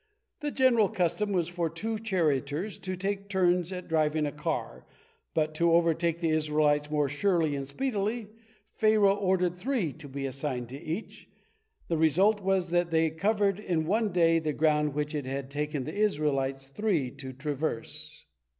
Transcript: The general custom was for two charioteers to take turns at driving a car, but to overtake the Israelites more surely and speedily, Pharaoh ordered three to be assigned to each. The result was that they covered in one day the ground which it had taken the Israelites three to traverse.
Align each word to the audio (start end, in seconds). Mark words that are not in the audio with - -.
The 0.39 0.49
general 0.49 0.89
custom 0.89 1.31
was 1.31 1.47
for 1.47 1.69
two 1.69 1.99
charioteers 1.99 2.79
to 2.79 2.95
take 2.95 3.29
turns 3.29 3.71
at 3.71 3.87
driving 3.87 4.25
a 4.25 4.31
car, 4.31 4.83
but 5.35 5.53
to 5.53 5.73
overtake 5.73 6.19
the 6.21 6.31
Israelites 6.31 6.89
more 6.89 7.07
surely 7.07 7.55
and 7.55 7.67
speedily, 7.67 8.29
Pharaoh 8.77 9.13
ordered 9.15 9.57
three 9.59 9.93
to 9.93 10.07
be 10.09 10.25
assigned 10.25 10.69
to 10.69 10.81
each. 10.81 11.29
The 11.87 11.97
result 11.97 12.41
was 12.41 12.71
that 12.71 12.89
they 12.89 13.11
covered 13.11 13.59
in 13.59 13.85
one 13.85 14.11
day 14.11 14.39
the 14.39 14.53
ground 14.53 14.95
which 14.95 15.13
it 15.13 15.27
had 15.27 15.51
taken 15.51 15.83
the 15.83 15.93
Israelites 15.93 16.69
three 16.69 17.11
to 17.11 17.31
traverse. 17.31 18.25